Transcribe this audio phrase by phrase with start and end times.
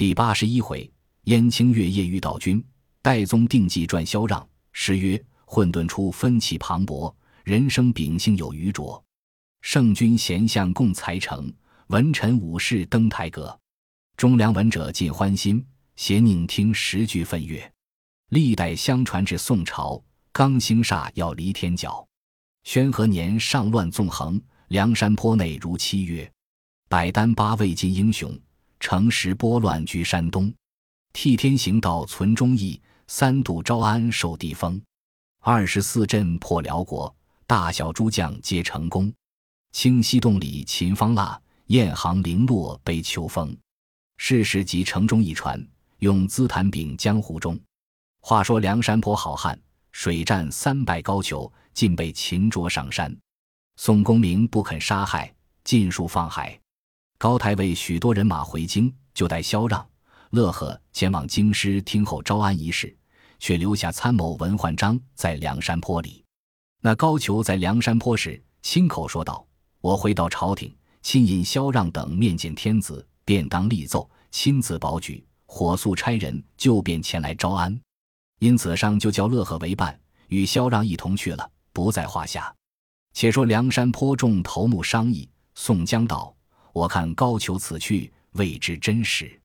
[0.00, 0.90] 第八十一回，
[1.24, 2.64] 燕青月夜遇道君，
[3.02, 4.48] 戴宗定计撰萧让。
[4.72, 9.04] 诗曰：混沌出分气磅礴，人生秉性有余拙。
[9.60, 11.52] 圣君贤相共才成，
[11.88, 13.54] 文臣武士登台阁。
[14.16, 15.62] 忠良文者尽欢心，
[15.96, 17.70] 邪佞听十句愤乐。
[18.30, 22.08] 历代相传至宋朝，刚兴煞要离天角。
[22.64, 26.32] 宣和年上乱纵横，梁山坡内如七月。
[26.88, 28.34] 百单八魏晋英雄。
[28.80, 30.52] 乘时拨乱居山东，
[31.12, 34.80] 替天行道存忠义，三渡招安受地封，
[35.40, 37.14] 二十四镇破辽国，
[37.46, 39.12] 大小诸将皆成功。
[39.72, 43.56] 清溪洞里秦方腊，雁行零落悲秋风。
[44.16, 45.64] 世事即城中一传，
[45.98, 47.58] 用资坛禀江湖中。
[48.20, 49.58] 话说梁山泊好汉，
[49.92, 53.16] 水战三百高俅，尽被擒捉上山。
[53.76, 55.32] 宋公明不肯杀害，
[55.64, 56.59] 尽数放海。
[57.20, 59.86] 高太尉许多人马回京，就带萧让、
[60.30, 62.96] 乐和前往京师听候招安仪式，
[63.38, 66.24] 却留下参谋文焕章在梁山坡里。
[66.80, 69.46] 那高俅在梁山坡时，亲口说道
[69.82, 77.78] ：“我回到朝廷，亲引萧让等面见天子，便当立奏，亲自保举，火速差人就便前来招安。
[78.38, 82.50] 因此上就叫乐和为伴，与萧让一同去了，不在话下。
[83.12, 86.34] 且说梁山坡众头目商议，宋江道。”
[86.72, 89.40] 我看高俅此去未知真实，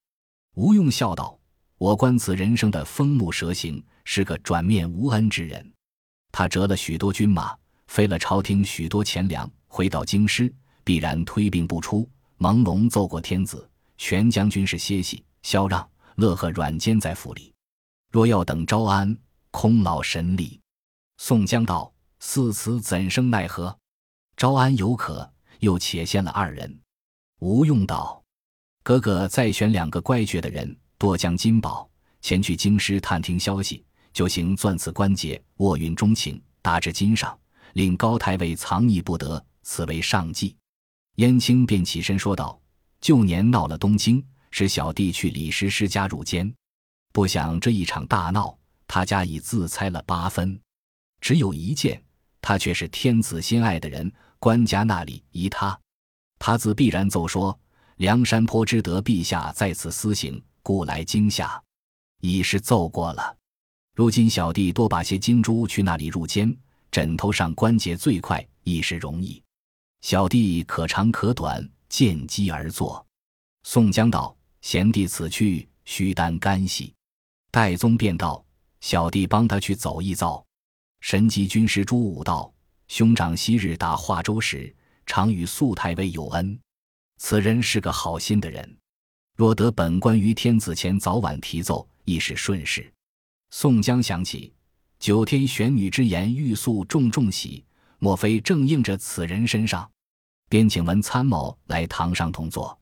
[0.55, 1.37] 吴用笑道
[1.77, 5.73] ：“我观此人生的风目蛇行，是个转面无恩之人。
[6.31, 12.07] 他折了许多军马，费了朝廷许多钱粮，回到京师，必然推病不出。
[12.37, 13.67] 朦胧奏过天子，
[13.97, 17.53] 全将军是歇息，萧让、乐和软坚在府里。
[18.11, 19.17] 若要等招安，
[19.51, 20.59] 空劳神力。”
[21.17, 23.75] 宋江道：“似此怎生奈何？
[24.37, 26.79] 招安有可，又且先了二人。”
[27.39, 28.23] 吴用道
[28.81, 31.87] ：“哥哥再选两个乖觉的人，多将金宝，
[32.21, 33.83] 前去京师探听消息，
[34.13, 37.37] 就行钻刺关节，握运钟情，达至金上，
[37.73, 40.55] 令高太尉藏匿不得，此为上计。”
[41.17, 42.59] 燕青便起身说道
[43.01, 46.51] ：“旧年闹了东京，使小弟去李师师家入监，
[47.11, 50.57] 不想这一场大闹，他家已自猜了八分。
[51.19, 52.01] 只有一件，
[52.39, 55.77] 他却是天子心爱的人，官家那里疑他。”
[56.45, 57.59] 他自必然奏说
[57.97, 61.59] ：“梁山坡知得陛下在此私行，故来惊吓，
[62.21, 63.35] 已是奏过了。
[63.95, 66.55] 如今小弟多把些金珠去那里入监，
[66.91, 69.41] 枕头上关节最快，亦是容易。
[70.01, 73.03] 小弟可长可短，见机而作。”
[73.65, 76.93] 宋江道：“贤弟此去，须担干系。”
[77.49, 78.45] 戴宗便道
[78.81, 80.45] ：“小弟帮他去走一遭。”
[81.01, 82.53] 神机军师朱武道
[82.87, 84.71] ：“兄长昔日打华州时。”
[85.05, 86.59] 常与肃太尉有恩，
[87.17, 88.77] 此人是个好心的人。
[89.35, 92.91] 若得本官于天子前早晚提奏，亦是顺事。
[93.51, 94.53] 宋江想起
[94.99, 97.63] 九天玄女之言，欲速重重喜，
[97.99, 99.89] 莫非正应着此人身上？
[100.49, 102.77] 便请文参谋来堂上同坐。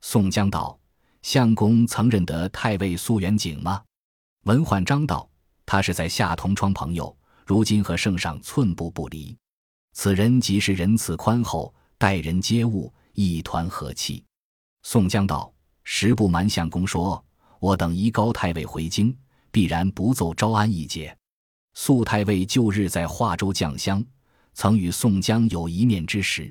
[0.00, 0.78] 宋江道
[1.22, 3.82] ：“相公曾认得太尉苏元景吗？”
[4.44, 5.28] 文焕章道
[5.66, 7.14] ：“他是在下同窗朋友，
[7.44, 9.36] 如今和圣上寸步不离。”
[10.02, 14.24] 此人即是仁慈宽厚，待人接物一团和气。
[14.82, 15.52] 宋江道
[15.84, 17.22] ：“实不瞒相公说，
[17.58, 19.14] 我等移高太尉回京，
[19.50, 21.14] 必然不奏招安一节。
[21.74, 24.02] 肃太尉旧日在华州降乡，
[24.54, 26.50] 曾与宋江有一面之识。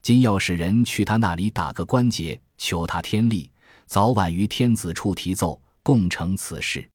[0.00, 3.50] 今要使人去他那里打个关节，求他天力，
[3.84, 6.88] 早晚于天子处提奏，共成此事。”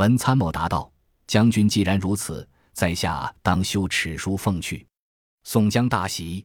[0.00, 0.90] 文参谋答道
[1.28, 4.85] ：“将军既然如此，在下当修尺书奉去。”
[5.48, 6.44] 宋江大喜，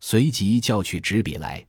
[0.00, 1.66] 随即叫取纸笔来，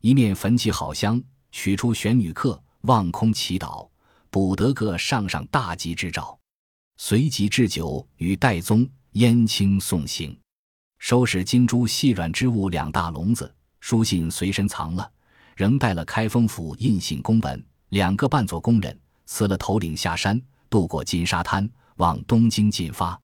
[0.00, 1.22] 一面焚起好香，
[1.52, 3.86] 取出玄女刻，望空祈祷，
[4.30, 6.40] 补得个上上大吉之兆。
[6.96, 10.34] 随即置酒与戴宗、燕青送行，
[10.98, 15.12] 收拾金珠细软之物两大笼子，书信随身藏了，
[15.54, 20.40] 仍带了开封府印信公文，两个扮作工人，辞了头领下山，
[20.70, 23.20] 渡过金沙滩，往东京进发。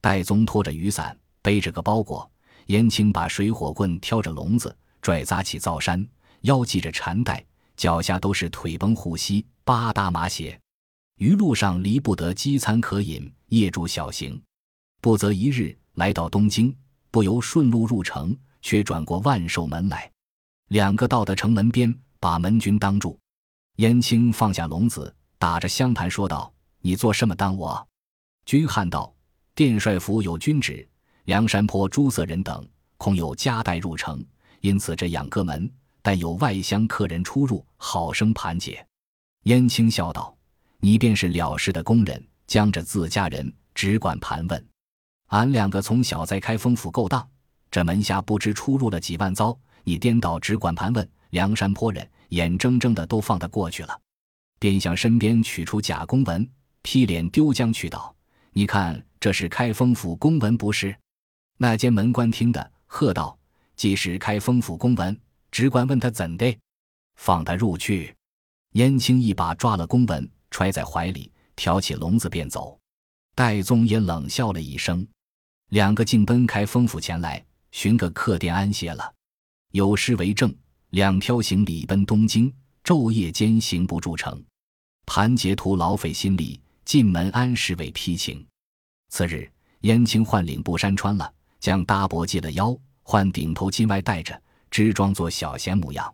[0.00, 1.14] 戴宗拖着雨伞。
[1.42, 2.29] 背着个包裹，
[2.70, 6.06] 燕青把水火棍挑着笼子，拽扎起灶山，
[6.42, 7.44] 腰系着缠带，
[7.76, 10.56] 脚下都是腿绷护膝八搭马鞋。
[11.16, 14.40] 余路上离不得饥餐可饮，夜住小行。
[15.00, 16.72] 不则一日来到东京，
[17.10, 20.08] 不由顺路入城，却转过万寿门来。
[20.68, 23.18] 两个到的城门边，把门军当住。
[23.78, 26.52] 燕青放下笼子，打着香盘说道
[26.82, 27.84] ：“你做什么当我？”
[28.46, 29.12] 军汉道
[29.56, 30.86] ：“殿帅府有君旨。”
[31.24, 34.24] 梁山坡诸色人等恐有夹带入城，
[34.60, 35.70] 因此这养各门，
[36.02, 38.84] 但有外乡客人出入，好生盘解。
[39.44, 40.36] 燕青笑道
[40.80, 44.66] ：“你便是了事的工人，将着自家人，只管盘问。
[45.28, 47.26] 俺两个从小在开封府勾当，
[47.70, 53.98] 这门下不知出入了几万遭，你颠倒只管盘问，梁山坡人眼睁睁的都放得过去了。”
[54.58, 56.46] 便向身边取出假公文，
[56.82, 58.14] 劈脸丢将去道
[58.52, 60.94] ：“你看这是开封府公文不是？”
[61.62, 63.38] 那间门官听得，喝道
[63.76, 65.14] ：“既是开封府公文，
[65.50, 66.58] 只管问他怎的，
[67.16, 68.16] 放他入去。”
[68.72, 72.80] 燕青一把抓了公文，揣在怀里，挑起笼子便走。
[73.34, 75.06] 戴宗也冷笑了一声，
[75.68, 79.12] 两个竟奔开封府前来，寻个客店安歇了。
[79.72, 80.50] 有诗为证
[80.88, 82.50] ：“两挑行李奔东京，
[82.82, 84.42] 昼夜间行不住城。
[85.04, 88.46] 盘结图劳费心力，进门安时为批情。”
[89.12, 89.46] 次日，
[89.82, 91.30] 燕青换领布衫穿了，
[91.60, 96.12] 将搭帛系了腰，换顶头巾外戴着，只装作小闲模样。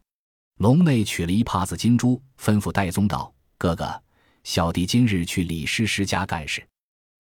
[0.59, 4.03] 笼内取了一帕子金珠，吩咐戴宗道：“哥哥，
[4.43, 6.67] 小弟今日去李师师家干事，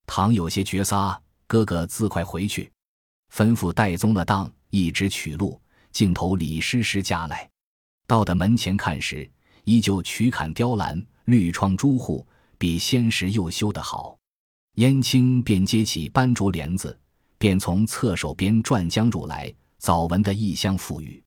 [0.07, 2.71] 倘有些绝撒，哥哥自快回去。”
[3.35, 5.61] 吩咐戴宗了当，一直取路，
[5.93, 7.49] 径投李师师家来。
[8.07, 9.29] 到的门前看时，
[9.65, 12.27] 依旧曲坎雕栏，绿窗朱户，
[12.57, 14.17] 比先时又修得好。
[14.77, 16.99] 燕青便接起斑竹帘子，
[17.39, 21.23] 便从侧手边转将入来，早闻的异香馥郁。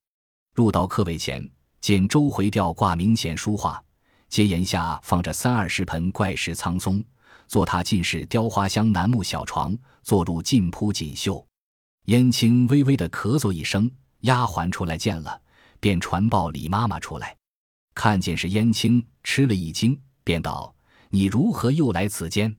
[0.53, 1.49] 入到客位前。
[1.81, 3.81] 见周回吊挂明显书画，
[4.27, 7.01] 阶檐下放着三二十盆怪石苍松，
[7.47, 9.73] 坐榻尽是雕花香楠木小床，
[10.03, 11.41] 坐入尽铺锦绣。
[12.07, 13.89] 燕青微微的咳嗽一声，
[14.21, 15.41] 丫鬟出来见了，
[15.79, 17.33] 便传报李妈妈出来，
[17.95, 20.75] 看见是燕青，吃了一惊，便道
[21.09, 22.53] ：“你如何又来此间？”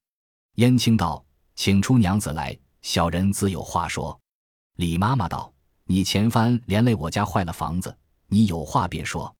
[0.56, 1.22] 燕青道
[1.54, 4.18] ：“请出娘子来，小人自有话说。”
[4.76, 5.52] 李妈妈道
[5.84, 7.96] ：“你前番连累我家坏了房子。”
[8.32, 9.34] 你有话便说。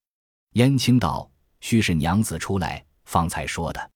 [0.55, 3.91] 燕青道：“须是娘子出来，方才说的。”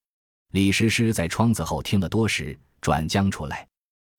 [0.53, 3.67] 李师师在窗子后听了多时，转将出来。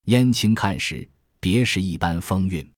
[0.07, 2.69] 燕青看时，别是一般风韵，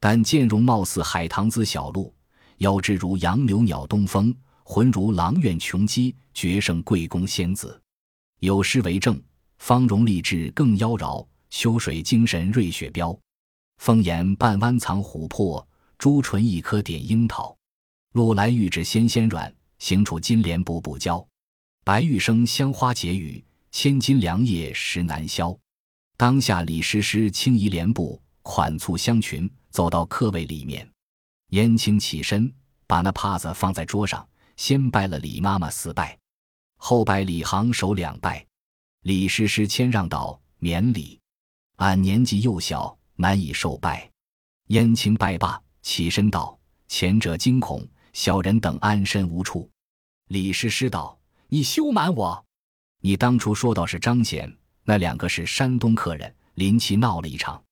[0.00, 2.12] 但见容貌似海棠姿小露，
[2.56, 7.78] 腰肢如杨柳鸟东风，浑如阆苑琼姬，绝胜贵宫仙子。
[8.40, 9.22] 有诗为证
[9.58, 11.26] ：“芳容丽质更妖娆，
[11.56, 13.16] 秋水精神瑞雪标。
[13.78, 15.64] 风檐半弯藏琥珀。”
[15.96, 17.56] 朱唇一颗点樱桃，
[18.12, 21.24] 路来玉指纤纤软，行处金莲步步娇。
[21.84, 25.56] 白玉生香花解语，千金良夜实难消。
[26.16, 30.86] 当下李师师轻移莲步，款簇香裙，走到客位里面。
[31.50, 32.52] 燕青起身，
[32.88, 36.18] 把那帕子放在桌上，先拜了李妈妈四拜，
[36.76, 38.44] 后拜李行首两拜。
[39.02, 41.18] 李师师谦让道：“免礼，
[41.76, 44.10] 俺年纪幼小，难以受拜。”
[44.68, 45.60] 燕青拜罢。
[45.82, 49.68] 起身道：“前者惊恐，小人等安身无处。”
[50.28, 51.18] 李师师道
[51.48, 52.42] ：“你休瞒我！
[53.00, 54.50] 你当初说到是张显，
[54.82, 57.62] 那两个是山东客人，临期闹了一场，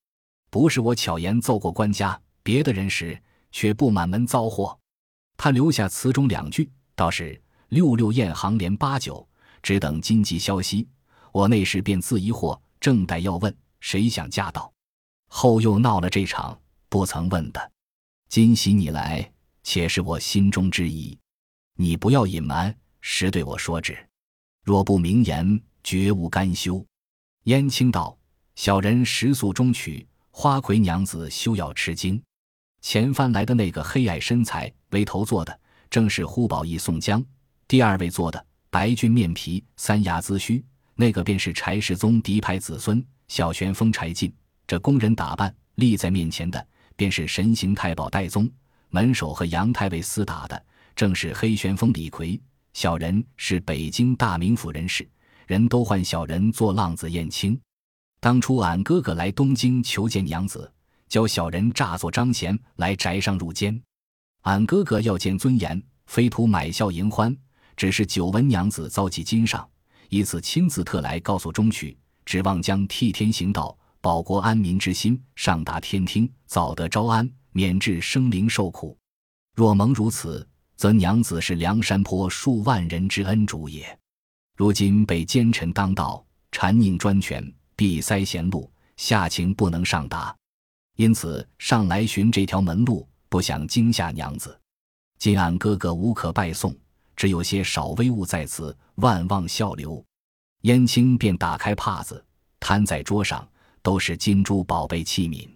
[0.50, 3.18] 不是我巧言奏过官家，别的人时
[3.50, 4.78] 却不满门遭祸。
[5.38, 7.40] 他留下词中两句，倒是
[7.70, 9.26] 六六雁行连八九，
[9.62, 10.86] 只等金急消息。
[11.32, 14.72] 我那时便自疑惑，正待要问，谁想驾到，
[15.26, 16.56] 后又闹了这场，
[16.88, 17.72] 不曾问的。”
[18.30, 19.30] 今喜你来，
[19.64, 21.18] 且是我心中之意，
[21.76, 23.98] 你不要隐瞒，实对我说之。
[24.64, 26.82] 若不明言，绝无甘休。
[27.42, 28.16] 燕青道
[28.54, 32.22] ：“小人食宿中取，花魁娘子休要吃惊。
[32.80, 35.60] 前番来的那个黑矮身材为头做的，
[35.90, 37.20] 正是呼保义宋江；
[37.66, 44.30] 第二位做的白俊面皮三牙髭须，那个便是柴世宗嫡派子孙小旋风柴进。
[44.66, 46.62] 这工人打扮立在面前的。”
[46.94, 48.48] 便是神行太保戴宗，
[48.90, 50.62] 门首和杨太尉厮打的，
[50.94, 52.38] 正是黑旋风李逵。
[52.74, 55.08] 小人是北京大名府人士，
[55.46, 57.58] 人都唤小人做浪子燕青。
[58.20, 60.70] 当初俺哥哥来东京求见娘子，
[61.08, 63.82] 教小人诈作张贤来宅上入监。
[64.42, 67.34] 俺哥哥要见尊严，非图买笑迎欢，
[67.74, 69.66] 只是久闻娘子遭际金上，
[70.10, 73.76] 以此亲自特来告诉中去，指望将替天行道。
[74.00, 78.98] 保国安民之心上达天听，早得招安，免致生灵受苦。
[79.54, 80.44] 若蒙如此，
[80.76, 83.96] 则娘子是梁山坡数万人之恩主也。
[84.56, 90.34] 如今被奸臣当道，谗佞专权，闭塞贤路，下情不能上达，
[90.96, 94.58] 因此上来寻这条门路，不想惊吓娘子。
[95.16, 96.76] 今俺哥哥无可拜送，
[97.14, 100.04] 只有些少微物在此，万望笑留。
[100.62, 102.24] 燕青便打开帕子，
[102.58, 103.46] 摊在桌上。
[103.84, 105.50] 都是金珠宝贝器皿，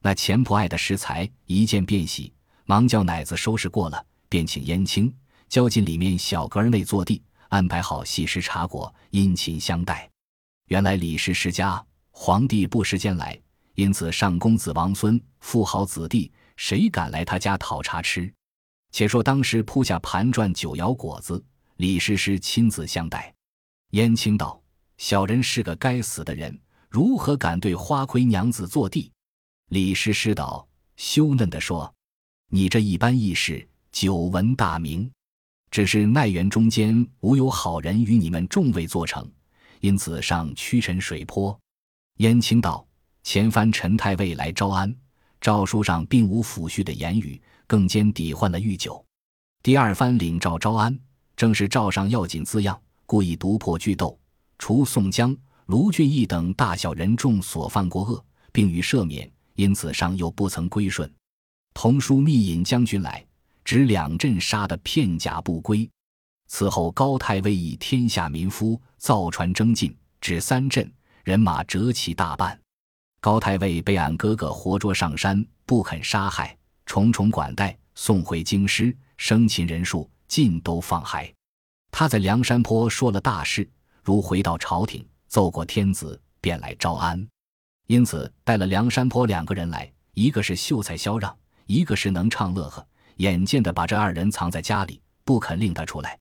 [0.00, 2.32] 那钱不爱的食材一见便喜，
[2.64, 5.12] 忙叫奶子收拾过了，便请燕青
[5.48, 10.08] 交进里面小格儿内坐地，安排好细食茶果，殷勤相待。
[10.68, 13.36] 原来李师师家皇帝不时间来，
[13.74, 18.32] 因此上公子王孙富豪子弟，谁敢来他家讨茶吃？
[18.92, 21.44] 且说当时铺下盘转酒肴果子，
[21.78, 23.34] 李师师亲自相待。
[23.96, 24.62] 燕青道
[24.98, 26.54] ：“小人是个该死的人，
[26.90, 29.10] 如何敢对花魁娘子坐地？”
[29.72, 31.90] 李师师道：“羞嫩的说，
[32.50, 35.10] 你这一般义士，久闻大名，
[35.70, 39.26] 只是奈园中间无有好人与你们众位做成。”
[39.80, 41.58] 因此上屈臣水泊，
[42.18, 42.86] 燕青道
[43.24, 44.94] ：“前番陈太尉来招安，
[45.40, 49.02] 诏书上并无抚恤的言语，更兼抵换了御酒。
[49.62, 50.98] 第二番领诏招安，
[51.34, 54.18] 正是诏上要紧字样，故意独破巨斗，
[54.58, 55.34] 除宋江、
[55.66, 58.22] 卢俊义等大小人众所犯过恶，
[58.52, 59.30] 并予赦免。
[59.54, 61.10] 因此上又不曾归顺。
[61.72, 63.24] 同书密引将军来，
[63.64, 65.88] 指两镇杀得片甲不归。”
[66.46, 70.92] 此后，高太尉以天下民夫造船征进，至三镇，
[71.24, 72.58] 人马折其大半。
[73.18, 81.32] 高太尉被俺哥哥活捉上山，不肯杀害，重重管待，送回京师，生擒人数尽都放还。
[81.98, 83.66] 他在梁山坡说了大事，
[84.02, 87.26] 如回到朝廷，奏过天子，便来招安。
[87.86, 91.34] 因此带了梁山坡两个人来，一个是秀才萧让，
[91.64, 92.86] 一个是能唱乐呵。
[93.16, 96.18] 眼见的把这二人藏在家里，不肯令他出来。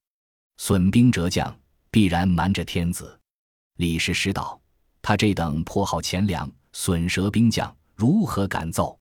[0.56, 1.54] 损兵折将，
[1.92, 3.20] 必然瞒着天子。
[3.76, 4.58] 李师师道
[5.04, 8.98] ：“他这等破耗钱粮，损折兵将，如何敢奏？”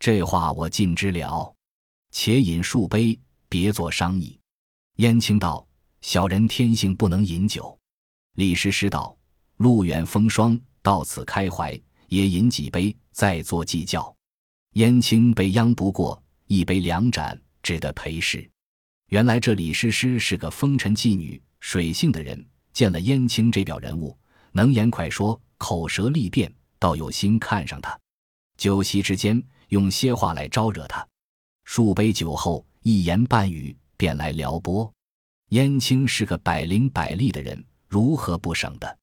[0.00, 1.54] 这话我尽知了。
[2.10, 3.16] 且饮数杯，
[3.48, 4.36] 别作商议。
[4.96, 5.64] 燕青道
[6.00, 7.78] ：“小人天性不能饮酒。”
[8.36, 9.16] 李师师道
[9.58, 14.14] ：“路远风霜，到此开怀，也饮几杯，再作计较。”
[14.74, 18.48] 燕青被央不过，一杯两盏，只得陪侍。
[19.08, 24.16] 原来这李师师是个风尘妓女、水性的人，见了燕青这表人物，
[24.52, 27.98] 能言快说，口舌利辩，倒有心看上他。
[28.56, 31.04] 酒席之间，用些话来招惹他。
[31.64, 34.92] 数杯酒后，一言半语便来撩拨。
[35.50, 38.98] 燕青是个百灵百利的人，如何不省的？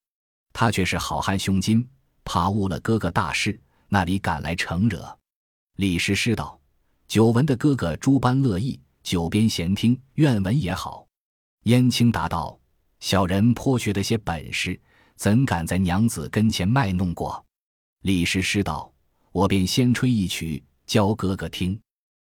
[0.53, 1.87] 他却是好汉胸襟，
[2.23, 3.59] 怕误了哥哥大事，
[3.89, 5.17] 那里敢来承惹？
[5.77, 6.59] 李师师道
[7.07, 11.07] ：“久闻的哥哥诸般乐意。”酒边闲听，愿闻也好。
[11.63, 12.59] 燕青答道
[12.99, 14.79] ：“小人颇学得些本事，
[15.15, 17.43] 怎敢在娘子跟前卖弄过？”
[18.01, 18.91] 李师师道
[19.31, 21.79] ：“我便先吹一曲，教哥哥听。”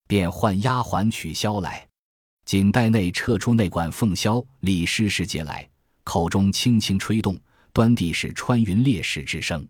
[0.07, 1.87] 便唤丫鬟取箫来，
[2.45, 5.67] 锦袋内撤出那管凤箫，李师师接来，
[6.03, 7.35] 口中轻轻吹动，
[7.73, 9.67] 端地是穿云裂石之声。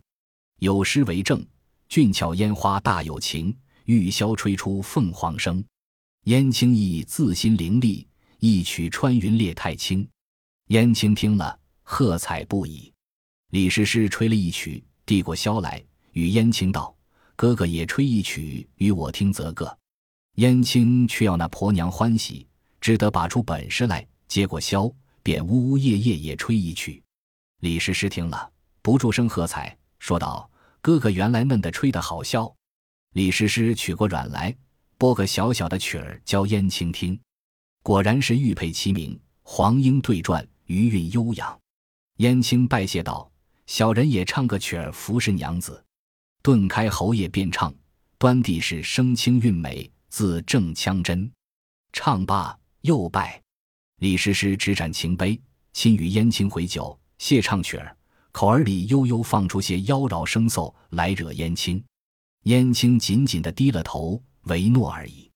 [0.59, 1.43] 有诗为证
[1.87, 3.55] ：“俊俏烟花大有情，
[3.85, 5.63] 玉箫吹出凤凰声。”
[6.25, 8.05] 燕青亦自心凌厉，
[8.39, 10.05] 一曲穿云裂太轻。
[10.67, 12.91] 燕青听了，喝彩不已。
[13.51, 16.93] 李师师吹了一曲，递过箫来，与燕青道
[17.37, 19.77] ：“哥哥也吹一曲，与我听则个。”
[20.35, 22.45] 燕青却要那婆娘欢喜，
[22.85, 27.01] 只得拔出本事来，接过箫，便呜呜咽咽也吹一曲。
[27.61, 28.51] 李师师听了，
[28.83, 30.47] 不住声喝彩，说道
[30.83, 32.53] ：“哥哥原来嫩的吹得好箫。”
[33.13, 34.55] 李师师取过软来。
[34.99, 37.19] 拨个小小的曲儿教燕青听，
[37.81, 41.59] 果然是玉佩齐鸣，黄莺对转，余韵悠扬。
[42.17, 43.27] 燕青拜谢道
[43.65, 45.83] ：“小人也唱个曲儿服侍娘子。”
[46.43, 47.73] 顿开喉叶便唱，
[48.19, 51.31] 端地是声清韵美，字正腔真。
[51.91, 53.41] 唱罢又拜，
[53.97, 55.41] 李师师执盏情杯，
[55.73, 57.97] 亲与燕青回酒，谢唱曲儿，
[58.31, 61.83] 口儿里悠悠放出些妖娆声奏来惹燕青。
[62.43, 64.21] 燕青紧紧的低了头。
[64.45, 65.31] 唯诺而已。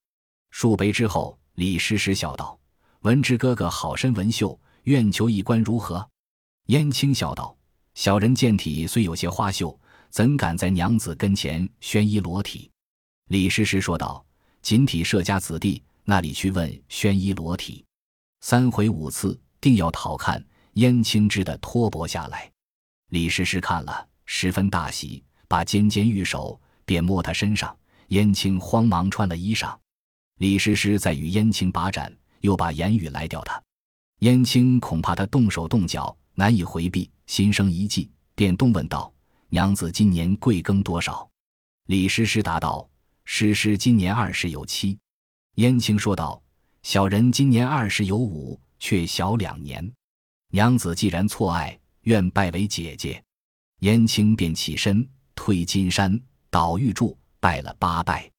[0.52, 2.60] 数杯之后，李师师笑道
[3.02, 6.08] ：“闻之哥哥好身文秀，愿求一官如何？”
[6.70, 7.58] 燕青笑道
[7.96, 9.76] ：“小人健体虽有些花秀，
[10.12, 12.70] 怎敢在娘子跟前宣衣裸体？”
[13.30, 14.24] 李师师说道
[14.62, 17.86] ：“锦体社家子弟，那里去问宣衣裸体？
[18.42, 22.50] 三回五次，定要讨看。”燕青知的脱帛下来，
[23.10, 27.76] 李师师看了，十分大喜，把尖尖玉手便摸他身上。
[28.08, 29.78] 燕青慌忙穿了衣裳，
[30.38, 32.12] 李师师在与燕青把盏，
[32.42, 33.62] 又把言语来吊他。
[34.20, 39.14] 燕青恐怕他动手动脚，难以回避，心生一计，便动问道
[39.50, 41.30] ：“娘子今年贵庚多少？”
[41.86, 42.90] 李师师答道
[43.26, 44.98] ：“师师今年二十有七。”
[45.60, 46.42] 燕青说道
[46.84, 49.94] ：“小人今年二十有五，却小两年。
[50.52, 53.22] 娘子既然错爱，愿拜为姐姐。”
[53.82, 56.18] 燕青便起身退金山，
[56.50, 57.18] 倒玉柱。
[57.42, 58.32] 拜了八拜，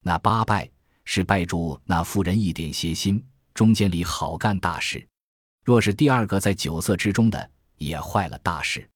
[0.00, 0.68] 那八拜
[1.04, 5.06] 是拜住那妇人一点邪心，中间里好干大事。
[5.64, 8.88] 若是第二个在酒色之中的，也坏了大事。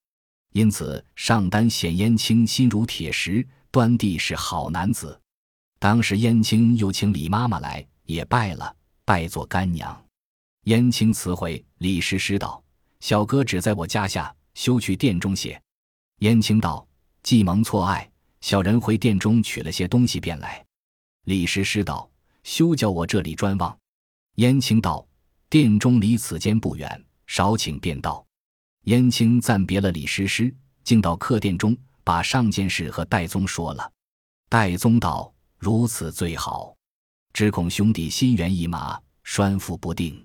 [0.52, 5.20] 因此上单显燕青心如铁石，端地是好男子。
[5.78, 10.04] 当时燕青又请李妈妈来，也拜了，拜做干娘。
[10.64, 12.62] 燕青辞回李师师道
[13.00, 15.60] ：“小哥只在我家下，休去殿中些。”
[16.20, 16.86] 燕青道
[17.22, 20.64] ：“既蒙错爱，小人回殿中取了些东西便来。”
[21.26, 22.10] 李师师道
[22.42, 23.76] ：“休叫我这里专望。”
[24.36, 25.06] 燕青道
[25.48, 28.24] ：“殿中离此间不远，少请便到。”
[28.86, 33.92] 燕青暂别了李师师，竟到客店中，把上件事和戴宗说了。
[34.48, 36.74] 戴宗道：“如此最好，
[37.32, 40.24] 只恐兄弟心猿意马，拴缚不定。”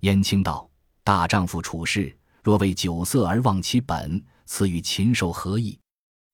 [0.00, 0.68] 燕青道
[1.04, 5.78] ：“大丈夫处事，若为酒色而忘其本，此与禽兽何异？”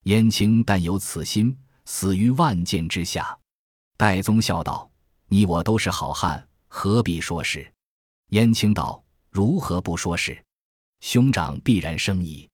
[0.04, 1.54] 燕青但有此心，
[1.84, 3.36] 死于万箭之下。
[3.96, 4.90] 戴宗笑道
[5.28, 7.70] ：“你我都是好汉，何必说是？”
[8.30, 10.42] 燕青道：“如何不说是？”
[11.00, 12.48] 兄长必然生疑。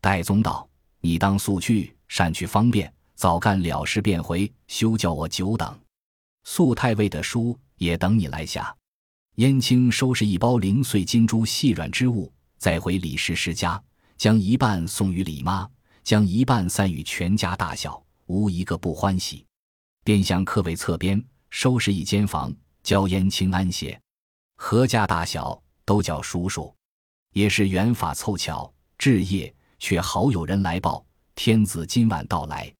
[0.00, 0.68] 戴宗道
[1.00, 5.78] ：“你当速去，善去方便，早干了事便回，休叫我久等。
[6.44, 8.74] 肃太尉的书也等你来下。”
[9.36, 13.82] 燕青收拾一包零碎金珠细软之物，再回李师师家，
[14.16, 15.68] 将一半送与李妈，
[16.04, 19.44] 将一半散与全家大小，无一个不欢喜。
[20.04, 22.54] 便向客位侧边收拾一间房，
[22.84, 24.00] 教燕青安歇。
[24.56, 26.72] 何家大小都叫叔叔。
[27.32, 31.04] 也是缘法凑巧，至夜却好有人来报，
[31.34, 32.72] 天子今晚到来。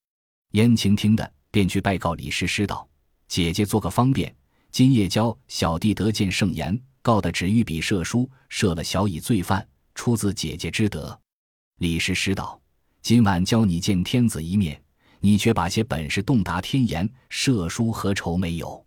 [0.55, 2.89] 燕青听的，便去拜告李师师道
[3.27, 4.33] ：“姐姐做个方便，
[4.71, 11.19] 今夜教小弟得见圣言，告的只御笔射书，射了小乙罪犯，出自姐姐之德。”
[11.79, 12.61] 李师师道
[13.03, 14.81] ：“今晚教你见天子一面，
[15.19, 18.87] 你却把些本事洞达天言，射书何愁没有？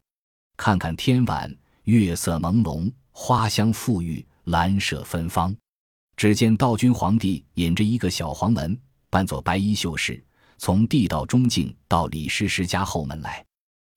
[0.55, 5.53] 看看天晚，月色朦胧，花香馥郁。”兰舍芬芳，
[6.15, 10.23] 只见道君皇帝引着一个小黄门，扮作白衣秀士，
[10.57, 13.45] 从地道中径到李师师家后门来，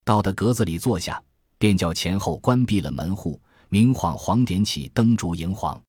[0.04, 1.22] 到的格子里坐下，
[1.58, 5.80] 便叫前后关闭了门户，明晃晃点起灯烛迎皇。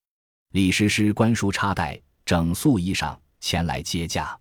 [0.54, 4.38] 李师师官书插带，整素衣裳前来接驾，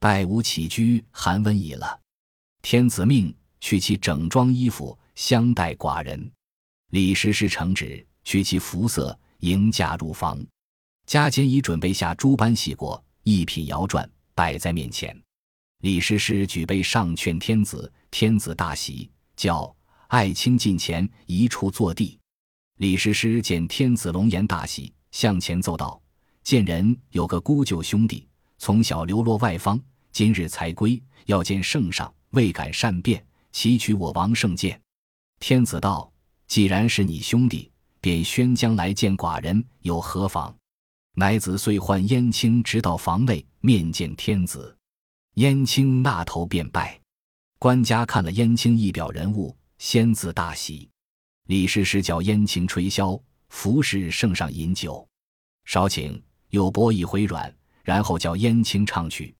[0.00, 2.00] 拜吾起居，寒温已了。
[2.62, 6.30] 天子命去其整装衣服，相待寡人。
[6.90, 9.18] 李师师承旨，取其服色。
[9.40, 10.42] 迎驾入房，
[11.04, 15.14] 家间已准备下诸般喜果，一品摇转摆在面前。
[15.84, 19.76] 李师师举杯上劝天子，天子大喜，叫
[20.08, 22.18] 爱卿近前一处坐地。
[22.78, 26.00] 李师师见天子龙颜大喜，向前奏道
[26.42, 29.78] ：“见人有个姑舅兄弟，从小流落外方，
[30.10, 34.80] 今日才归，要见圣上，未敢善变，祈取我王圣见。”
[35.38, 36.10] 天子道
[36.48, 37.70] ：“既然是你兄弟。”
[38.00, 40.56] 便宣将来见寡人有何妨？
[41.14, 44.74] 乃子遂唤燕青直到房内面见天子。
[45.34, 47.00] 燕青那头便拜。
[47.58, 50.88] 官家看了燕青一表人物，先自大喜。
[51.46, 55.06] 李师师叫燕青吹箫，服侍圣上饮酒。
[55.64, 56.20] 少顷，
[56.50, 59.34] 又拨一回软，然后叫燕青唱曲。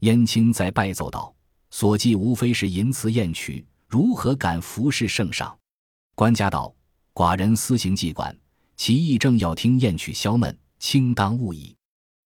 [0.00, 1.34] 燕青在拜奏道
[1.70, 5.56] ：“所记无非是淫词艳曲，如何敢服侍圣上？”
[6.16, 6.74] 官家道。
[7.12, 8.34] 寡人私行妓馆，
[8.76, 11.76] 其意正要听燕曲消闷，卿当勿已。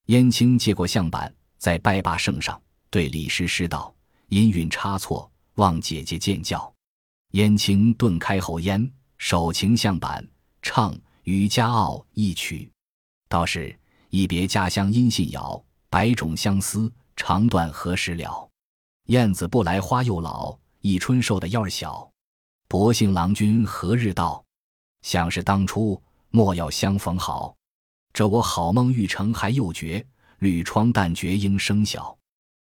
[0.06, 2.60] 燕青接过相板，在拜罢圣上，
[2.94, 3.92] 对李师师道
[4.30, 6.72] ：“音韵差错，望姐姐见教。”
[7.34, 10.24] 燕青顿开后烟，手擎相板，
[10.62, 12.70] 唱《渔家傲》一曲。
[13.28, 13.76] 道是
[14.10, 18.48] ：“一别家乡音信遥，百种相思长断何时了？
[19.06, 22.08] 燕子不来花又老，一春瘦的腰儿小。
[22.68, 24.44] 薄幸郎君何日到？”
[25.02, 27.56] 想是当初莫要相逢好，
[28.12, 30.06] 这我好梦欲成还又绝，
[30.38, 32.16] 绿窗淡绝应声小。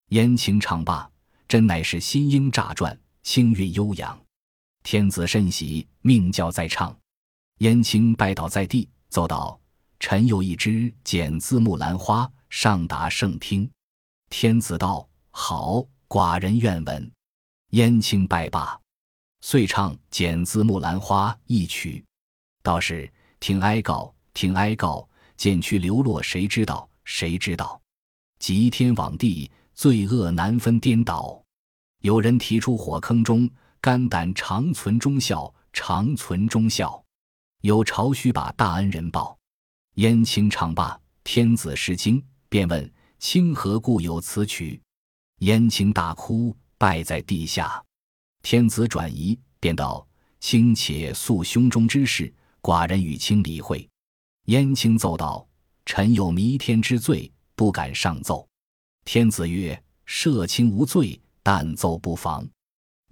[0.08, 1.10] 燕青唱罢，
[1.46, 4.18] 真乃是新莺乍转，清韵悠扬。
[4.82, 6.96] 天子甚喜，命教再唱。
[7.58, 9.60] 燕青拜倒在地，奏道
[10.00, 13.70] ：“臣有一支剪字木兰花，上达圣听。”
[14.30, 17.12] 天子道：“好，寡人愿闻。”
[17.72, 18.80] 燕青拜罢，
[19.42, 22.02] 遂唱《剪字木兰花》一曲。
[22.62, 26.88] 道是听哀告，听哀告，剪去流落，谁知道？
[27.04, 27.78] 谁知道？
[28.38, 31.40] 极天罔地，罪恶难分颠倒。
[32.00, 33.48] 有人提出火坑中，
[33.80, 37.00] 肝胆长存忠孝，长存忠孝。
[37.60, 39.38] 有朝须把大恩人报。
[39.94, 44.82] 燕青唱罢，天子失惊，便问清何故有此曲？
[45.42, 47.80] 燕青大哭，拜在地下。
[48.42, 50.04] 天子转移，便道：
[50.40, 52.34] 卿且诉胸中之事。
[52.60, 53.88] 寡人与卿理会。
[54.46, 55.46] 燕青奏道
[55.86, 58.44] ：“臣有弥天之罪，不敢上奏。”
[59.10, 62.46] 天子曰：“赦卿无罪，但奏不妨。”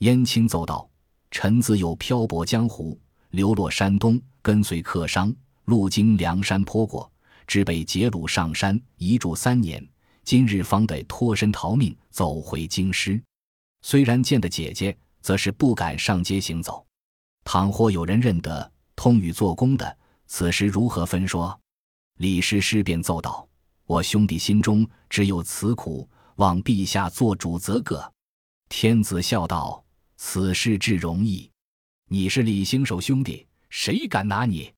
[0.01, 0.87] 燕青奏道
[1.33, 7.11] ：“臣自幼漂泊江湖，流落山东，跟随客商，路经梁山坡过，
[7.47, 9.83] 只被劫掳上山，一住三年。
[10.23, 13.19] 今日方得脱身逃命，走回京师。
[13.81, 16.85] 虽然见的姐姐，则是不敢上街行走。
[17.43, 21.59] 倘或有人认得通与做工的，此时如何分说？”
[22.21, 23.49] 李师师便奏道
[23.87, 28.13] ：“我兄弟心中只有此苦，望陛下做主则个。”
[28.69, 29.83] 天子笑道
[30.19, 31.49] ：“此事至容易，
[32.09, 34.73] 你是李兴守兄弟，谁敢拿你？”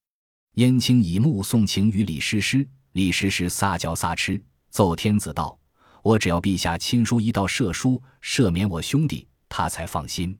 [0.56, 5.58] 燕青以目送情于李师师，李师师撒娇撒痴，奏天子道
[6.02, 10.36] ：“我只要陛下亲书一道赦书，赦免我兄弟，他才放心。”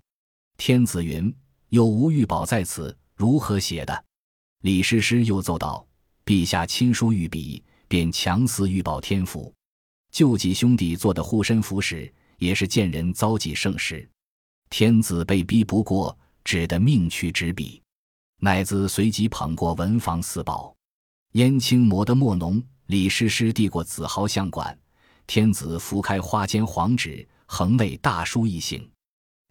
[0.59, 1.35] 天子云
[1.71, 4.05] ：“有吴玉宝在此，如何写的？”
[4.63, 5.87] 李师师又奏道。
[6.27, 9.53] 陛下亲书御笔，便强撕玉宝天符。
[10.13, 14.09] 救济兄弟做的护身符时，也是见人遭济圣时。
[14.71, 17.83] 天子被逼不过，只得命去执笔。
[18.41, 20.75] 乃子随即捧过文房四宝，
[21.33, 24.79] 燕青磨得墨浓，李师师递过紫毫相管。
[25.27, 28.89] 天子拂开花间黄纸，横为大书一行。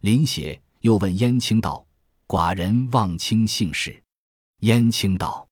[0.00, 1.86] 临写，又问燕青道
[2.26, 4.02] ：“寡人望卿姓氏。”
[4.60, 5.46] 燕青道。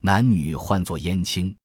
[0.00, 1.56] 男女唤作燕青，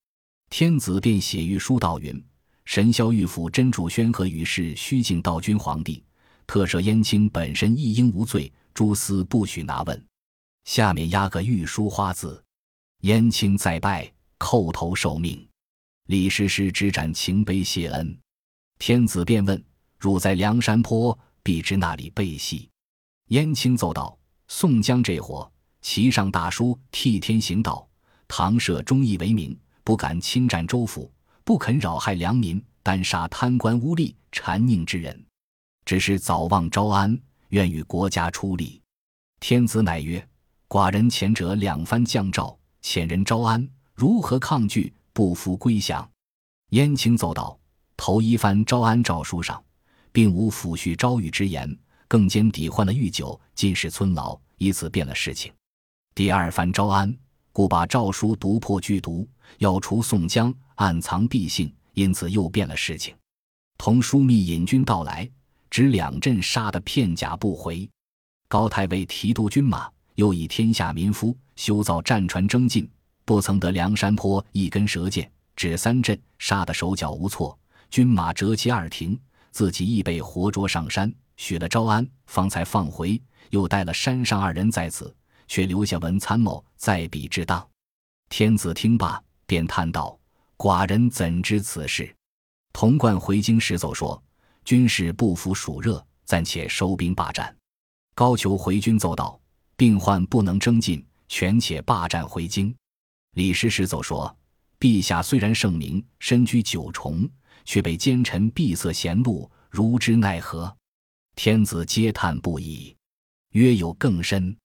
[0.49, 2.23] 天子便写御书道云
[2.65, 6.03] ：“神霄御府真主宣和于是虚敬道君皇帝，
[6.45, 10.05] 特赦燕青本身一应无罪，诸司不许拿问。”
[10.65, 12.41] 下面压个御书花字
[13.03, 15.45] ：“燕青再拜，叩头受命。”
[16.07, 18.17] 李师师执盏情杯谢恩。
[18.79, 19.61] 天子便问
[19.99, 22.69] ：“汝在梁山坡，必知那里背戏？”
[23.29, 27.85] 燕青奏道：“宋江这伙骑上大书，替天行道。”
[28.29, 29.57] 唐设忠义为名，
[29.87, 31.09] 不敢侵占州府，
[31.45, 35.25] 不肯扰害良民，单杀贪官污吏、谗佞之人，
[35.85, 37.17] 只是早忘招安，
[37.51, 38.81] 愿与国家出力。
[39.39, 40.27] 天子乃曰
[40.67, 44.93] ：“寡人前者两番降诏，遣人招安，如何抗拒？
[45.13, 46.05] 不服归降。”
[46.71, 47.57] 燕青奏道
[47.95, 49.63] ：“头一番招安诏书上，
[50.11, 51.73] 并无抚恤招谕之言，
[52.09, 55.49] 更兼抵换了御酒，尽是村牢，以此变了事情。
[56.13, 57.17] 第二番招安。”
[57.57, 63.15] 故把诏书读破剧毒，要除宋江，暗藏必性，因此又变了事情。
[63.79, 65.27] 同枢密引军到来，
[65.67, 67.89] 只两阵杀得片甲不回。
[68.47, 72.87] 高太尉提督军马，又以天下民夫修造战船征进，
[73.25, 77.57] 不曾得梁山坡一根蛇箭，只三阵杀得手脚无措，
[77.89, 85.11] 军马折其二停，自己亦被活捉上山，许了招安，方才放回，又带了山上二人在此。
[85.47, 87.67] 却留下文参谋在笔之当，
[88.29, 90.17] 天子听罢，便叹道
[90.57, 92.13] ：“寡人怎知此事？”
[92.73, 94.21] 童贯回京时奏说
[94.63, 97.55] ：“军事不服暑热，暂且收兵罢战。”
[98.13, 99.39] 高俅回军奏道
[99.75, 102.75] ：“病患不能征进，权且罢战回京。”
[103.35, 104.35] 李师师奏说
[104.79, 107.27] ：“陛下虽然圣明，身居九重，
[107.63, 110.75] 却被奸臣闭塞贤路，如之奈何？”
[111.35, 112.95] 天子嗟叹不已，
[113.51, 114.55] 曰：“有更深。”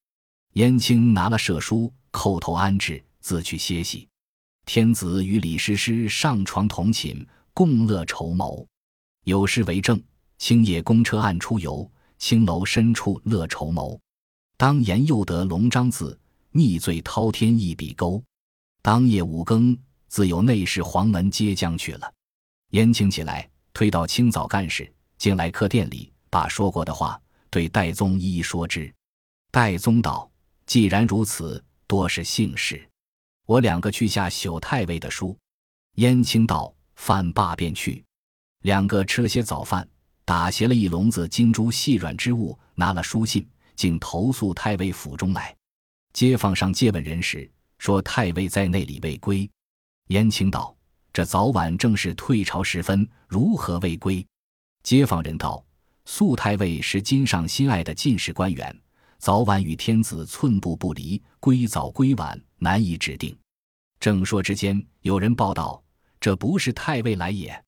[0.54, 4.06] 燕青拿了赦书，叩头安置，自去歇息。
[4.66, 8.66] 天子与李师师上床同寝，共乐筹谋。
[9.24, 10.00] 有诗为证
[10.36, 13.98] ：“青叶公车暗出游，青楼深处乐筹谋。
[14.58, 16.18] 当言又得龙章字，
[16.50, 18.22] 逆罪滔天一笔勾。”
[18.82, 19.74] 当夜五更，
[20.08, 22.12] 自有内侍黄门接将去了。
[22.72, 28.92] 燕青起来，推到清早干事进来客店里，把说过的话对戴宗一一说之。
[29.50, 30.28] 戴宗道。
[30.66, 32.88] 既然如此，多是幸事。
[33.46, 35.36] 我两个去下朽太尉的书。
[35.96, 38.02] 燕青道：“饭罢便去。”
[38.62, 39.86] 两个吃了些早饭，
[40.24, 45.54] 打携了一笼子金珠细软之物，拿了书信，竟投宿太尉府中来。
[46.12, 49.50] 街坊上借问人时，说太尉在那里未归。
[50.08, 50.74] 燕青道
[51.12, 54.24] ：“这早晚正是退朝时分，如何未归？”
[54.84, 55.64] 街坊人道
[56.06, 58.80] ：“素太尉是金上心爱的进士官员。”
[59.22, 63.38] 早晚与天子寸步不离，归早归晚难以指定。
[64.00, 65.80] 正说之间，有人报道
[66.18, 67.64] ：“这不是太尉来也。”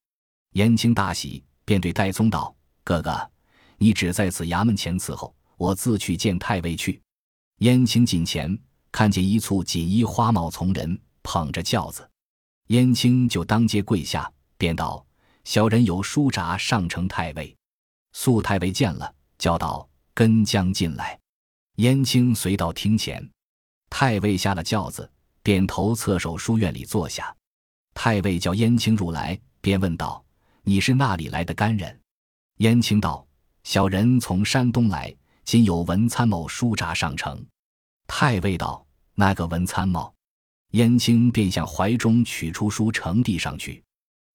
[0.55, 3.31] 燕青大喜，便对戴宗道：“哥哥，
[3.79, 7.01] 你只在此衙门前伺候，我自去见太尉去。”
[7.63, 8.59] 燕青近前，
[8.91, 12.11] 看见一簇锦衣花帽从人捧着轿子，
[12.67, 15.07] 燕青就当街跪下，便道
[15.45, 17.57] ：“小人有书札上呈太尉。”
[18.13, 21.17] 素太尉见了，叫道：“跟将进来。”
[21.77, 23.29] 燕青随到厅前，
[23.91, 25.11] 太尉下了轿子，
[25.43, 27.35] 便投侧手书院里坐下。
[27.95, 30.25] 太尉叫燕青入来，便问道
[30.63, 32.01] ：“你是那里来的干人？”
[32.59, 33.27] 燕青道
[33.65, 35.13] ：“小人从山东来，
[35.45, 37.45] 今有文参谋书札上呈。”
[38.07, 40.15] 太尉道：“那个文参谋？”
[40.75, 43.83] 燕青便向怀中取出书呈递上去。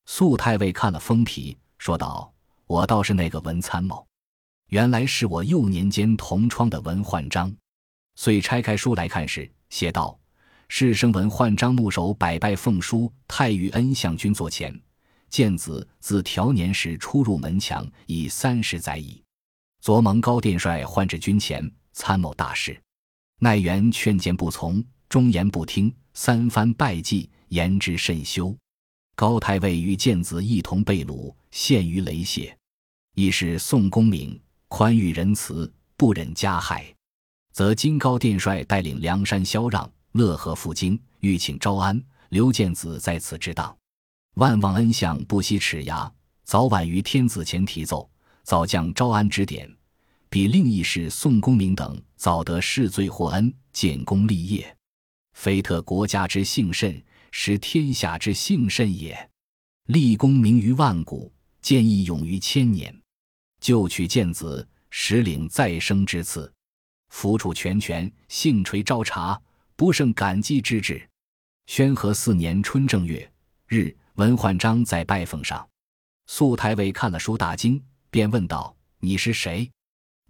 [0.08, 2.34] 肃太尉看了封皮，说道
[2.68, 4.06] ：“我倒是那个文参谋，
[4.70, 7.54] 原来是我幼年间同窗的文焕章。”
[8.16, 10.18] 遂拆开书来看时，写道。
[10.72, 14.80] 世生文焕章木手百拜奉书太尉恩相君座前，
[15.28, 19.20] 见子自调年时出入门墙已三十载矣。
[19.82, 22.80] 昨蒙高殿帅唤至军前参谋大事，
[23.40, 28.56] 奈元劝谏不从，忠言不听，三番拜祭，言之甚羞。
[29.16, 32.56] 高太尉与见子一同被掳，陷于雷泄。
[33.16, 36.86] 亦是宋公明宽裕仁慈，不忍加害，
[37.52, 39.92] 则今高殿帅带领梁山萧让。
[40.14, 42.02] 乐和赴京，欲请招安。
[42.30, 43.76] 刘建子在此之当，
[44.36, 46.12] 万望恩相不惜齿牙，
[46.46, 48.10] 早晚于天子前提奏，
[48.44, 49.70] 早将招安指点。
[50.30, 54.76] 比另一事宋公明等早得世罪获恩，建功立业，
[55.34, 59.30] 非特国家之幸甚，实天下之幸甚也。
[59.88, 62.96] 立功名于万古，见义勇于千年。
[63.60, 66.52] 就取建子，实领再生之赐，
[67.12, 69.40] 抚处全权，幸垂朝察。
[69.76, 71.02] 不胜感激之至。
[71.66, 73.32] 宣和四年春正月
[73.68, 75.66] 日，文焕章在拜奉上。
[76.28, 79.72] 肃太尉看了书大惊，便问道：“你是谁？”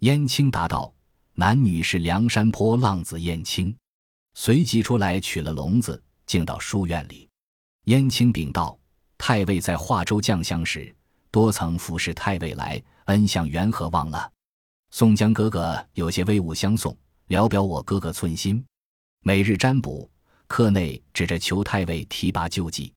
[0.06, 0.94] 燕青答道
[1.34, 3.76] ：“男女是梁山坡浪子燕青。”
[4.34, 7.28] 随即出来取了笼子，进到书院里。
[7.86, 8.78] 燕青禀道
[9.18, 10.94] ：“太尉在华州将相时，
[11.32, 14.30] 多曾服侍太尉来，恩相缘何忘了？
[14.90, 16.96] 宋江哥哥有些威武相送，
[17.26, 18.64] 聊表我哥哥寸心。”
[19.22, 20.10] 每日占卜，
[20.46, 22.92] 课内指着求太尉提拔救济。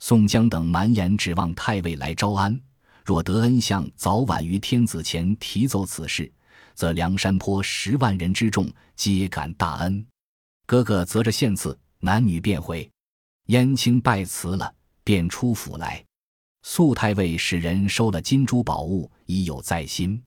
[0.00, 2.58] 宋江等满眼指望太尉来招安，
[3.04, 6.32] 若得恩相早晚于天子前提奏此事，
[6.74, 10.06] 则梁山坡十万人之众皆感大恩。
[10.66, 12.88] 哥哥择着献赐，男女便回。
[13.46, 16.04] 燕青拜辞了，便出府来。
[16.62, 20.22] 肃太尉使人收了金珠宝物，已有在心。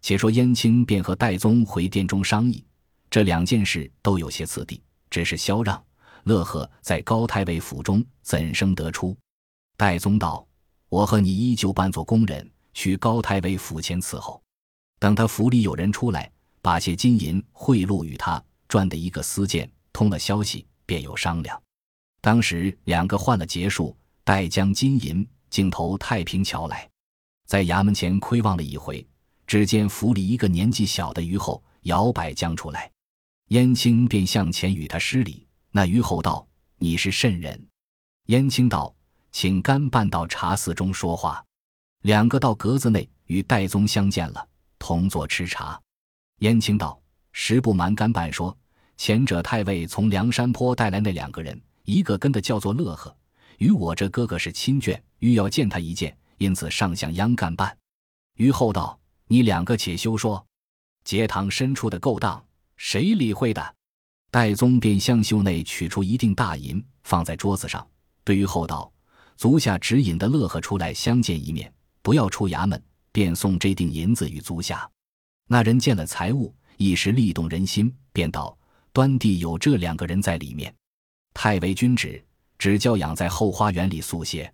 [0.00, 2.64] 且说燕青便和戴宗回殿中商议。
[3.10, 5.82] 这两件事都有些次第，只是萧让、
[6.24, 9.16] 乐和在高太尉府中怎生得出？
[9.76, 10.46] 戴宗道
[10.88, 14.42] ：“我和你依旧扮作工人，去高太尉府前伺候。
[14.98, 21.60] 等他府里有人出来，把些金银贿赂与他，赚的一个私见，通了消息，便有商量。
[22.20, 26.90] 当时两个换了结束，待将金银竟投太平桥来，
[27.46, 29.06] 在衙门前窥望了一回，
[29.46, 32.90] 只见府里一个年纪小的虞后摇摆将出来。”
[33.50, 35.46] 燕青便向前与他施礼。
[35.70, 36.44] 那虞后道
[36.78, 37.68] ：“你是甚人？”
[38.26, 38.92] 燕青道
[39.30, 41.40] ：“请干办到茶肆中说话。”
[42.02, 44.44] 两个到格子内与戴宗相见了，
[44.80, 45.80] 同坐吃茶。
[46.40, 48.58] 燕青道：“实不瞒干办说，
[48.96, 53.16] 前者太尉从梁山坡带来那两个人，一个跟的叫做乐呵，
[53.58, 57.74] 与我这哥哥是亲眷，欲要见他一见，因此上向央干办。”
[58.36, 60.44] 虞后道：“你两个且休说，
[61.02, 62.44] 节堂深处的勾当。”
[62.76, 63.74] 谁理会的？
[64.30, 67.86] 戴宗便向袖内取出一锭大银，放在桌子上，
[68.22, 68.92] 对于后道
[69.38, 72.82] ：“足下指引的乐呵出来相见一面，不要出衙门，
[73.12, 74.86] 便送这锭银子与足下。”
[75.48, 78.54] 那人见了财物，一时力动人心，便道
[78.92, 80.74] ：“端地有这两个人在里面。”
[81.32, 82.22] 太尉君旨，
[82.58, 84.52] 只教养在后花园里宿歇。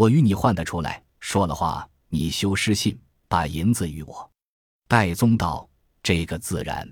[0.00, 4.30] 我与你换得出来，说了话，你休失信，把银子与我。
[4.88, 5.68] 戴宗道
[6.02, 6.90] ：“这个自然。”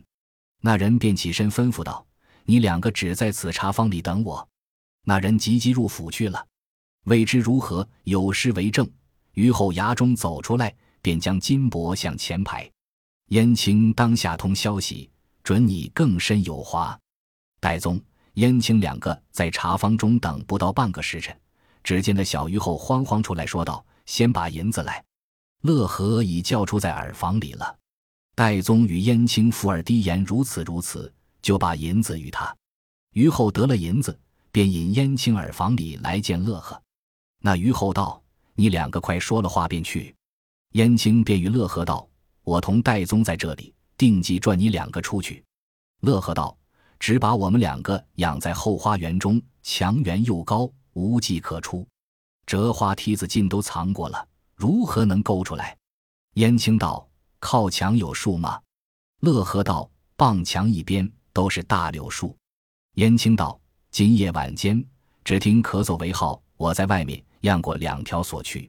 [0.61, 2.07] 那人便起身吩咐道
[2.45, 4.47] ：“你两个只在此茶坊里等我。”
[5.09, 6.47] 那人急急入府去了。
[7.07, 8.87] 未知如何，有诗为证。
[9.33, 12.71] 于后衙中走出来，便将金帛向前排。
[13.29, 15.09] 燕青当下通消息，
[15.43, 17.01] 准你更深有花。
[17.59, 17.99] 戴宗、
[18.35, 21.35] 燕青两个在茶坊中等不到半个时辰，
[21.89, 25.03] 只见那小虞后慌慌出来说道：“先把银子来。”
[25.65, 27.75] 乐和已叫出在耳房里了。
[28.35, 32.55] 戴宗与燕青附耳低言如此如此，就把银子与他。
[33.15, 34.21] 虞后得了银子，
[34.53, 36.79] 便引燕青耳房里来见乐和。
[37.41, 38.23] 那虞后道
[38.55, 40.15] ：“你两个快说了话便去。”
[40.77, 42.07] 燕青便与乐和道
[42.45, 45.43] ：“我同戴宗在这里，定计赚你两个出去。”
[46.05, 46.55] 乐和道
[47.01, 51.87] ：“只把我们两个养在后花园中，墙垣又高，无计可出。
[52.47, 55.77] 折花梯子尽都藏过了，如何能勾出来？”
[56.35, 57.05] 燕青道。
[57.41, 58.61] 靠墙有树吗？
[59.21, 62.37] 乐和道：“傍墙一边都是大柳树。”
[62.99, 63.61] 燕青道
[63.93, 64.85] ：“今夜晚间，
[65.23, 68.69] 只听咳嗽为号，我在外面漾过两条锁去，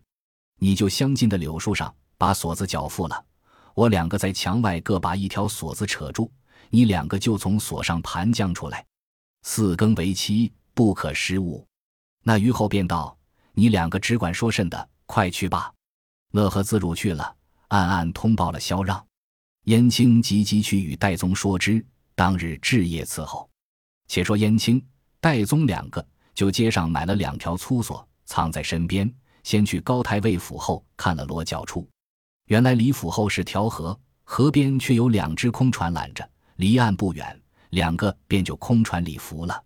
[0.59, 3.25] 你就相近的柳树上把锁子缴付了。
[3.73, 6.31] 我两个在墙外各把一条锁子扯住，
[6.69, 8.85] 你两个就从锁上盘将出来。
[9.41, 11.65] 四更为期，不可失误。
[12.29, 13.17] 那虞后便道
[13.57, 15.73] ：“你两个只管说甚的，快去吧。”
[16.33, 17.35] 乐和自入去了，
[17.69, 19.03] 暗暗通报了萧让。
[19.63, 23.49] 燕青急急去与戴宗说之，当日置夜伺候。
[24.07, 24.79] 且说燕青、
[25.19, 29.11] 戴宗两个就街上买了两条粗索，藏在身边，
[29.41, 31.89] 先去高太尉府后看了落脚处。
[32.45, 37.41] 原来离府后是条河，河边却有两只空船拦着，离岸不远。
[37.71, 39.63] 两个便就空船里伏了，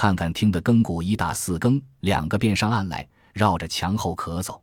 [0.00, 4.58] 看看听得更鼓一打四更，两个便上岸来，绕着墙后咳嗽。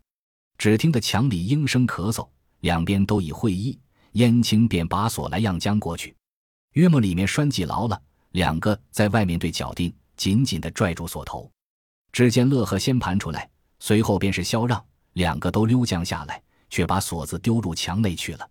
[0.58, 2.28] 只听得墙里应声咳嗽，
[2.62, 3.80] 两边都已会意，
[4.13, 6.15] 燕青便把锁来样将过去。
[6.73, 11.47] 约莫里面拴系牢了，两个在外面对脚定，紧紧的拽住锁头。
[12.12, 13.47] 只见乐和先盘出来，
[13.80, 18.50] 随后便是萧让，两个都溜将下来，却把锁子丢入墙内去了。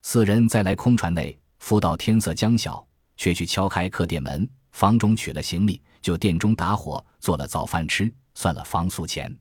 [0.00, 2.82] 四人再来空船内，伏到天色将晓。
[3.18, 9.34] 却去敲开客店门，房中取了行李，就店中打火做了早饭吃，算了房宿钱。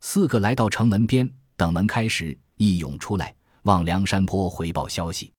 [0.00, 5.32] 四个来到城门边，等门开时，一涌出来，往梁山坡回报消息。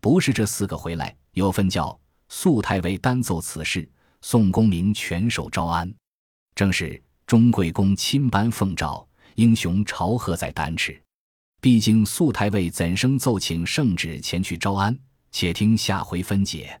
[0.00, 1.98] 不是这四个回来，有份叫
[2.28, 3.88] 肃太尉单奏此事，
[4.22, 5.92] 宋公明全守招安。
[6.54, 11.00] 正是钟贵公亲颁奉诏，英雄朝贺在丹池。
[11.60, 14.96] 毕竟肃太尉怎生奏请圣旨前去招安？
[15.32, 16.80] 且听下回分解。